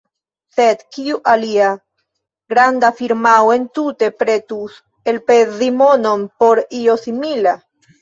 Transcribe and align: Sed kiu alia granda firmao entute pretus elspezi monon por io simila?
Sed 0.53 0.79
kiu 0.95 1.19
alia 1.33 1.67
granda 2.55 2.91
firmao 3.03 3.53
entute 3.59 4.11
pretus 4.25 4.83
elspezi 5.15 5.73
monon 5.85 6.29
por 6.43 6.67
io 6.85 7.01
simila? 7.07 7.59